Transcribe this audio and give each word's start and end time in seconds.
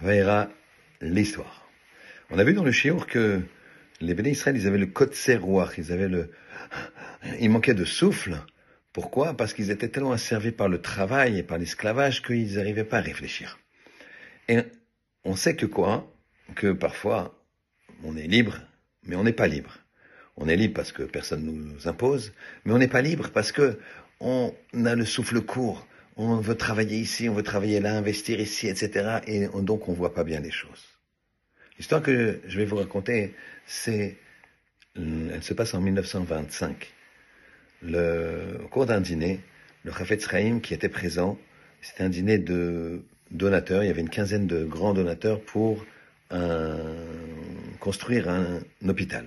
Vaïra, 0.00 0.50
l'histoire. 1.00 1.66
On 2.30 2.38
a 2.38 2.44
vu 2.44 2.52
dans 2.52 2.64
le 2.64 2.72
Chiour 2.72 3.06
que 3.06 3.40
les 4.00 4.14
bénis 4.14 4.30
Israël, 4.30 4.56
ils 4.56 4.66
avaient 4.66 4.78
le 4.78 4.90
serroir, 5.12 5.72
ils 5.78 5.90
avaient 5.90 6.08
le, 6.08 6.30
il 7.40 7.48
manquait 7.48 7.74
de 7.74 7.84
souffle. 7.84 8.36
Pourquoi? 8.92 9.34
Parce 9.34 9.54
qu'ils 9.54 9.70
étaient 9.70 9.88
tellement 9.88 10.12
asservis 10.12 10.52
par 10.52 10.68
le 10.68 10.82
travail 10.82 11.38
et 11.38 11.42
par 11.42 11.56
l'esclavage 11.56 12.22
qu'ils 12.22 12.56
n'arrivaient 12.56 12.84
pas 12.84 12.98
à 12.98 13.02
réfléchir. 13.02 13.58
Et 14.48 14.58
on 15.24 15.34
sait 15.34 15.56
que 15.56 15.66
quoi? 15.66 16.12
Que 16.54 16.72
parfois, 16.72 17.42
on 18.04 18.16
est 18.16 18.26
libre, 18.26 18.58
mais 19.04 19.16
on 19.16 19.24
n'est 19.24 19.32
pas 19.32 19.48
libre. 19.48 19.78
On 20.36 20.48
est 20.48 20.56
libre 20.56 20.74
parce 20.74 20.92
que 20.92 21.04
personne 21.04 21.44
nous 21.44 21.88
impose, 21.88 22.34
mais 22.64 22.72
on 22.72 22.78
n'est 22.78 22.88
pas 22.88 23.00
libre 23.00 23.30
parce 23.30 23.50
que 23.50 23.78
on 24.20 24.54
a 24.84 24.94
le 24.94 25.06
souffle 25.06 25.40
court. 25.40 25.86
On 26.16 26.36
veut 26.36 26.56
travailler 26.56 26.98
ici, 26.98 27.28
on 27.28 27.34
veut 27.34 27.42
travailler 27.42 27.80
là, 27.80 27.94
investir 27.94 28.40
ici, 28.40 28.68
etc. 28.68 29.18
Et 29.26 29.46
donc 29.48 29.88
on 29.88 29.92
voit 29.92 30.14
pas 30.14 30.24
bien 30.24 30.40
les 30.40 30.50
choses. 30.50 30.84
L'histoire 31.78 32.02
que 32.02 32.40
je 32.46 32.58
vais 32.58 32.64
vous 32.64 32.76
raconter, 32.76 33.34
c'est, 33.66 34.16
elle 34.96 35.42
se 35.42 35.52
passe 35.52 35.74
en 35.74 35.80
1925. 35.80 36.92
Le, 37.82 38.58
au 38.64 38.68
cours 38.68 38.86
d'un 38.86 39.02
dîner, 39.02 39.40
le 39.84 39.92
Chafetz 39.92 40.26
Chaim 40.26 40.60
qui 40.60 40.72
était 40.72 40.88
présent, 40.88 41.38
c'était 41.82 42.04
un 42.04 42.08
dîner 42.08 42.38
de 42.38 43.02
donateurs. 43.30 43.84
Il 43.84 43.88
y 43.88 43.90
avait 43.90 44.00
une 44.00 44.08
quinzaine 44.08 44.46
de 44.46 44.64
grands 44.64 44.94
donateurs 44.94 45.42
pour 45.42 45.84
construire 47.80 48.28
un, 48.28 48.60
hôpital. 48.88 49.26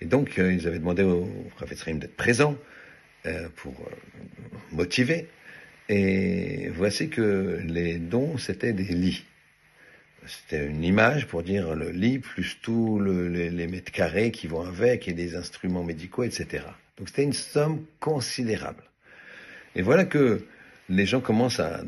Et 0.00 0.06
donc, 0.06 0.38
euh, 0.38 0.52
ils 0.52 0.66
avaient 0.66 0.78
demandé 0.78 1.02
au 1.02 1.28
Chafetz 1.58 1.84
Chaim 1.84 1.94
d'être 1.96 2.16
présent 2.16 2.56
euh, 3.26 3.48
pour 3.56 3.72
euh, 3.72 4.56
motiver. 4.72 5.28
Et 5.88 6.70
voici 6.74 7.08
que 7.08 7.60
les 7.64 7.98
dons, 7.98 8.38
c'était 8.38 8.72
des 8.72 8.84
lits. 8.84 9.24
C'était 10.26 10.66
une 10.66 10.82
image 10.82 11.26
pour 11.26 11.42
dire 11.42 11.74
le 11.74 11.90
lit 11.90 12.18
plus 12.18 12.58
tous 12.62 12.98
le, 12.98 13.28
les, 13.28 13.66
mètres 13.66 13.92
carrés 13.92 14.30
qui 14.30 14.46
vont 14.46 14.62
avec 14.62 15.06
et 15.06 15.12
des 15.12 15.36
instruments 15.36 15.84
médicaux, 15.84 16.22
etc. 16.22 16.64
Donc 16.96 17.08
c'était 17.08 17.24
une 17.24 17.34
somme 17.34 17.84
considérable. 18.00 18.84
Et 19.74 19.82
voilà 19.82 20.04
que 20.04 20.46
les 20.88 21.04
gens 21.04 21.20
commencent 21.20 21.60
à, 21.60 21.82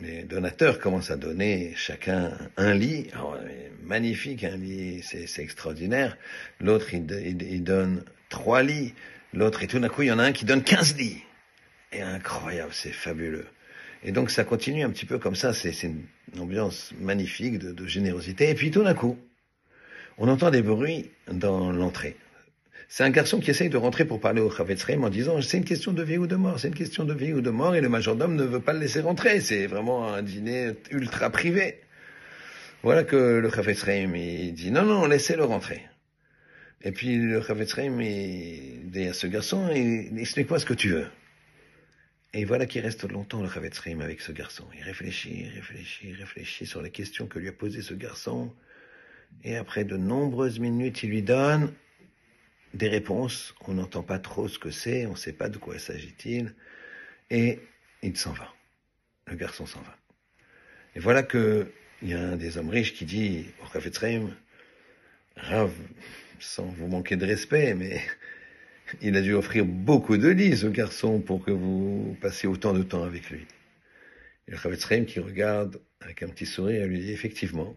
les 0.00 0.22
donateurs 0.22 0.78
commencent 0.78 1.10
à 1.10 1.16
donner 1.16 1.72
chacun 1.76 2.32
un 2.56 2.74
lit. 2.74 3.08
Alors, 3.12 3.38
magnifique, 3.84 4.44
un 4.44 4.56
lit, 4.56 5.02
c'est 5.02 5.42
extraordinaire. 5.42 6.16
L'autre, 6.60 6.94
il, 6.94 7.62
donne 7.62 8.04
trois 8.28 8.62
lits. 8.62 8.94
L'autre, 9.32 9.62
et 9.62 9.66
tout 9.66 9.78
d'un 9.78 9.88
coup, 9.88 10.02
il 10.02 10.08
y 10.08 10.12
en 10.12 10.18
a 10.18 10.24
un 10.24 10.32
qui 10.32 10.44
donne 10.44 10.62
15 10.62 10.96
lits. 10.96 11.22
Et 11.92 12.00
incroyable, 12.00 12.72
c'est 12.72 12.92
fabuleux. 12.92 13.46
Et 14.04 14.12
donc 14.12 14.30
ça 14.30 14.44
continue 14.44 14.82
un 14.82 14.90
petit 14.90 15.06
peu 15.06 15.18
comme 15.18 15.36
ça, 15.36 15.52
c'est 15.52 15.70
une 15.82 16.04
ambiance 16.38 16.92
magnifique 16.98 17.58
de, 17.58 17.72
de, 17.72 17.86
générosité. 17.86 18.50
Et 18.50 18.54
puis 18.54 18.70
tout 18.70 18.82
d'un 18.82 18.94
coup, 18.94 19.18
on 20.18 20.28
entend 20.28 20.50
des 20.50 20.62
bruits 20.62 21.10
dans 21.30 21.70
l'entrée. 21.70 22.16
C'est 22.88 23.04
un 23.04 23.10
garçon 23.10 23.40
qui 23.40 23.50
essaye 23.50 23.70
de 23.70 23.76
rentrer 23.76 24.04
pour 24.04 24.20
parler 24.20 24.40
au 24.40 24.50
Chavetzreim 24.50 25.02
en 25.04 25.08
disant 25.08 25.40
c'est 25.40 25.58
une 25.58 25.64
question 25.64 25.92
de 25.92 26.02
vie 26.02 26.18
ou 26.18 26.26
de 26.26 26.36
mort, 26.36 26.58
c'est 26.58 26.68
une 26.68 26.74
question 26.74 27.04
de 27.04 27.14
vie 27.14 27.32
ou 27.32 27.40
de 27.40 27.50
mort, 27.50 27.74
et 27.74 27.80
le 27.80 27.88
majordome 27.88 28.34
ne 28.34 28.42
veut 28.42 28.60
pas 28.60 28.72
le 28.72 28.80
laisser 28.80 29.00
rentrer. 29.00 29.40
C'est 29.40 29.66
vraiment 29.66 30.12
un 30.12 30.22
dîner 30.22 30.72
ultra 30.90 31.30
privé. 31.30 31.80
Voilà 32.82 33.04
que 33.04 33.16
le 33.16 33.50
Chavetzreim 33.50 34.14
il 34.16 34.52
dit 34.54 34.70
non 34.70 34.84
non 34.84 35.06
laissez-le 35.06 35.44
rentrer. 35.44 35.82
Et 36.82 36.90
puis 36.90 37.16
le 37.16 37.40
Chavetzreim 37.40 38.00
il 38.00 38.90
dit 38.90 39.06
à 39.06 39.12
ce 39.12 39.26
garçon 39.26 39.68
explique-moi 39.68 40.58
ce 40.58 40.66
que 40.66 40.74
tu 40.74 40.90
veux. 40.90 41.06
Et 42.34 42.44
voilà 42.46 42.64
qu'il 42.64 42.80
reste 42.80 43.10
longtemps 43.10 43.42
le 43.42 43.48
Chavetzrim 43.48 44.00
avec 44.00 44.22
ce 44.22 44.32
garçon. 44.32 44.66
Il 44.74 44.82
réfléchit, 44.82 45.48
réfléchit, 45.50 46.14
réfléchit 46.14 46.64
sur 46.64 46.80
les 46.80 46.90
questions 46.90 47.26
que 47.26 47.38
lui 47.38 47.48
a 47.48 47.52
posées 47.52 47.82
ce 47.82 47.92
garçon. 47.92 48.54
Et 49.44 49.56
après 49.56 49.84
de 49.84 49.96
nombreuses 49.98 50.58
minutes, 50.58 51.02
il 51.02 51.10
lui 51.10 51.22
donne 51.22 51.74
des 52.72 52.88
réponses. 52.88 53.54
On 53.66 53.74
n'entend 53.74 54.02
pas 54.02 54.18
trop 54.18 54.48
ce 54.48 54.58
que 54.58 54.70
c'est, 54.70 55.04
on 55.04 55.12
ne 55.12 55.16
sait 55.16 55.34
pas 55.34 55.50
de 55.50 55.58
quoi 55.58 55.78
s'agit-il. 55.78 56.54
Et 57.28 57.60
il 58.02 58.16
s'en 58.16 58.32
va. 58.32 58.54
Le 59.26 59.36
garçon 59.36 59.66
s'en 59.66 59.82
va. 59.82 59.96
Et 60.94 61.00
voilà 61.00 61.22
que 61.22 61.70
il 62.02 62.08
y 62.08 62.14
a 62.14 62.20
un 62.20 62.36
des 62.36 62.56
hommes 62.56 62.70
riches 62.70 62.94
qui 62.94 63.04
dit 63.04 63.46
au 63.62 63.72
Chavetzrim, 63.72 64.34
Rav, 65.36 65.70
sans 66.40 66.66
vous 66.66 66.88
manquer 66.88 67.16
de 67.16 67.26
respect, 67.26 67.74
mais 67.74 68.00
il 69.00 69.16
a 69.16 69.22
dû 69.22 69.34
offrir 69.34 69.64
beaucoup 69.64 70.16
de 70.16 70.28
lits, 70.28 70.56
ce 70.56 70.66
garçon, 70.66 71.20
pour 71.20 71.44
que 71.44 71.50
vous 71.50 72.16
passiez 72.20 72.48
autant 72.48 72.72
de 72.72 72.82
temps 72.82 73.04
avec 73.04 73.30
lui. 73.30 73.46
Et 74.48 74.52
le 74.52 74.56
Chavetz 74.56 74.86
qui 75.06 75.20
regarde 75.20 75.80
avec 76.00 76.22
un 76.22 76.28
petit 76.28 76.46
sourire, 76.46 76.86
lui 76.86 77.00
dit, 77.00 77.12
effectivement, 77.12 77.74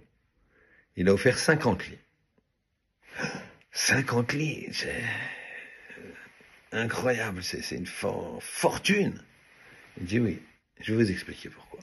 il 0.95 1.07
a 1.07 1.13
offert 1.13 1.37
50 1.37 1.87
lits. 1.87 1.97
50 3.71 4.33
lits, 4.33 4.67
c'est 4.71 5.03
incroyable, 6.71 7.43
c'est 7.43 7.75
une 7.75 7.85
for 7.85 8.41
fortune. 8.41 9.21
Il 9.99 10.05
dit, 10.05 10.19
oui, 10.19 10.39
je 10.81 10.93
vais 10.93 11.03
vous 11.03 11.11
expliquer 11.11 11.49
pourquoi. 11.49 11.79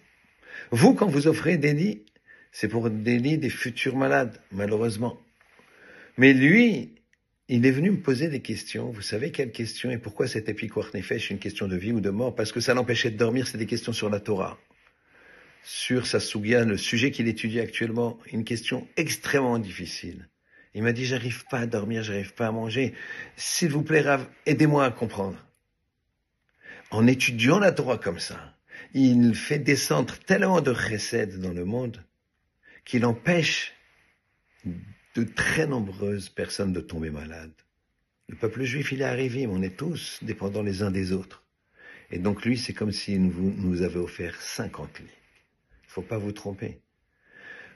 Vous, 0.70 0.94
quand 0.94 1.06
vous 1.06 1.26
offrez 1.26 1.56
des 1.56 1.72
lits, 1.72 2.04
c'est 2.50 2.69
pour 2.69 2.91
des 2.91 3.19
lits 3.19 3.38
des 3.38 3.50
futurs 3.50 3.97
malades, 3.97 4.38
malheureusement. 4.50 5.19
Mais 6.19 6.32
lui, 6.32 6.94
il 7.48 7.66
est 7.66 7.70
venu 7.70 7.91
me 7.91 8.00
poser 8.00 8.28
des 8.28 8.41
questions. 8.41 8.91
Vous 8.91 9.03
savez 9.03 9.30
quelles 9.30 9.53
questions 9.53 9.91
et 9.91 9.98
pourquoi 9.98 10.26
cet 10.26 10.48
épicouar 10.48 10.91
nefesh 10.94 11.30
une 11.30 11.38
question 11.38 11.69
de 11.69 11.76
vie 11.76 11.92
ou 11.92 12.00
de 12.00 12.10
mort? 12.10 12.34
Parce 12.34 12.53
que 12.53 12.60
ça 12.60 12.75
l'empêchait 12.75 13.10
de 13.10 13.16
dormir, 13.16 13.47
c'est 13.47 13.58
des 13.58 13.66
questions 13.66 13.92
sur 13.92 14.08
la 14.08 14.20
Torah. 14.20 14.58
Sur 15.64 16.06
sa 16.06 16.19
le 16.19 16.76
sujet 16.76 17.10
qu'il 17.10 17.28
étudie 17.28 17.60
actuellement, 17.60 18.19
une 18.32 18.44
question 18.44 18.88
extrêmement 18.97 19.58
difficile. 19.58 20.28
Il 20.75 20.82
m'a 20.82 20.92
dit, 20.92 21.04
j'arrive 21.04 21.44
pas 21.50 21.58
à 21.58 21.66
dormir, 21.66 22.02
j'arrive 22.02 22.34
pas 22.34 22.47
à 22.47 22.52
manger. 22.52 22.94
S'il 23.36 23.70
vous 23.70 23.82
plaît, 23.82 24.04
aidez-moi 24.47 24.84
à 24.84 24.91
comprendre. 24.91 25.36
En 26.91 27.06
étudiant 27.06 27.58
la 27.58 27.72
Torah 27.72 27.98
comme 27.98 28.19
ça, 28.19 28.54
il 28.94 29.34
fait 29.34 29.58
descendre 29.58 30.19
tellement 30.26 30.60
de 30.60 30.75
chesed 30.75 31.41
dans 31.41 31.52
le 31.52 31.64
monde 31.64 32.02
qu'il 32.84 33.04
empêche 33.04 33.75
de 35.15 35.25
très 35.25 35.67
nombreuses 35.67 36.28
personnes 36.28 36.73
de 36.73 36.81
tomber 36.81 37.11
malades. 37.11 37.53
Le 38.28 38.37
peuple 38.37 38.65
juif, 38.65 38.93
il 38.93 39.03
est 39.03 39.05
arrivé, 39.05 39.47
mais 39.47 39.53
on 39.53 39.62
est 39.62 39.77
tous 39.77 40.19
dépendants 40.23 40.62
les 40.62 40.83
uns 40.83 40.91
des 40.91 41.12
autres. 41.12 41.45
Et 42.11 42.19
donc 42.19 42.45
lui, 42.45 42.59
c'est 42.59 42.73
comme 42.73 42.93
s'il 42.93 43.23
nous, 43.23 43.55
nous 43.56 43.83
avait 43.83 43.99
offert 43.99 44.41
50 44.41 45.00
lits. 45.00 45.06
Faut 45.87 46.03
pas 46.03 46.19
vous 46.19 46.33
tromper. 46.33 46.81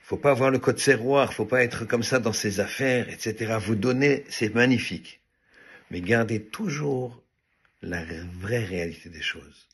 Faut 0.03 0.17
pas 0.17 0.31
avoir 0.31 0.51
le 0.51 0.59
code 0.59 0.79
serroir, 0.79 1.33
faut 1.33 1.47
pas 1.47 1.65
être 1.65 1.85
comme 1.85 2.03
ça 2.03 2.21
dans 2.21 2.33
ses 2.33 2.61
affaires, 2.61 3.09
etc. 3.09 3.57
Vous 3.61 3.75
donner, 3.75 4.25
c'est 4.29 4.55
magnifique. 4.55 5.21
Mais 5.91 6.01
gardez 6.01 6.45
toujours 6.45 7.23
la 7.83 8.05
vraie 8.41 8.65
réalité 8.65 9.09
des 9.11 9.23
choses. 9.23 9.69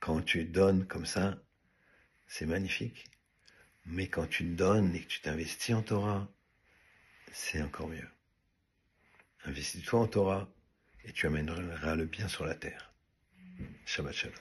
Quand 0.00 0.22
tu 0.22 0.44
donnes 0.44 0.86
comme 0.86 1.06
ça, 1.06 1.38
c'est 2.26 2.46
magnifique. 2.46 3.04
Mais 3.86 4.08
quand 4.08 4.26
tu 4.26 4.44
donnes 4.44 4.94
et 4.94 5.00
que 5.00 5.06
tu 5.06 5.20
t'investis 5.20 5.74
en 5.74 5.82
Torah, 5.82 6.28
c'est 7.32 7.62
encore 7.62 7.88
mieux. 7.88 8.08
Investis-toi 9.44 10.00
en 10.00 10.06
Torah 10.08 10.48
et 11.04 11.12
tu 11.12 11.26
amèneras 11.26 11.94
le 11.94 12.06
bien 12.06 12.26
sur 12.26 12.44
la 12.44 12.54
terre. 12.54 12.92
Shabbat 13.84 14.12
Shalom. 14.12 14.34